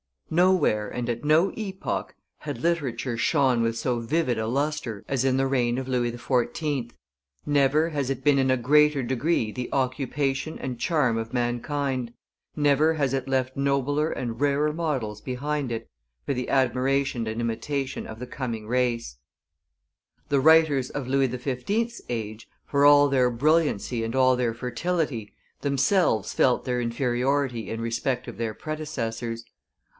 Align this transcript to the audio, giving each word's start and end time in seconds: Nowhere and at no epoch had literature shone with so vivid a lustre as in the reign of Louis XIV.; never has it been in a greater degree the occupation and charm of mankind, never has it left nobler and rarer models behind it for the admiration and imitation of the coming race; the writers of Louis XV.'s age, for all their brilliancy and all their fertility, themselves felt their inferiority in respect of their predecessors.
Nowhere 0.31 0.87
and 0.87 1.09
at 1.09 1.25
no 1.25 1.51
epoch 1.55 2.15
had 2.39 2.59
literature 2.63 3.17
shone 3.17 3.61
with 3.61 3.77
so 3.77 3.99
vivid 3.99 4.39
a 4.39 4.47
lustre 4.47 5.03
as 5.07 5.25
in 5.25 5.35
the 5.37 5.45
reign 5.45 5.77
of 5.77 5.89
Louis 5.89 6.13
XIV.; 6.13 6.91
never 7.45 7.89
has 7.89 8.09
it 8.09 8.23
been 8.23 8.39
in 8.39 8.49
a 8.49 8.57
greater 8.57 9.03
degree 9.03 9.51
the 9.51 9.69
occupation 9.73 10.57
and 10.57 10.79
charm 10.79 11.17
of 11.17 11.33
mankind, 11.33 12.13
never 12.55 12.93
has 12.93 13.13
it 13.13 13.27
left 13.27 13.57
nobler 13.57 14.09
and 14.09 14.39
rarer 14.39 14.71
models 14.73 15.19
behind 15.21 15.69
it 15.71 15.87
for 16.25 16.33
the 16.33 16.49
admiration 16.49 17.27
and 17.27 17.39
imitation 17.41 18.07
of 18.07 18.17
the 18.17 18.25
coming 18.27 18.67
race; 18.67 19.17
the 20.29 20.39
writers 20.39 20.89
of 20.89 21.07
Louis 21.07 21.27
XV.'s 21.27 22.01
age, 22.09 22.47
for 22.65 22.85
all 22.85 23.07
their 23.09 23.29
brilliancy 23.29 24.03
and 24.03 24.15
all 24.15 24.35
their 24.37 24.53
fertility, 24.55 25.33
themselves 25.59 26.33
felt 26.33 26.63
their 26.63 26.81
inferiority 26.81 27.69
in 27.69 27.81
respect 27.81 28.27
of 28.29 28.37
their 28.37 28.53
predecessors. 28.55 29.43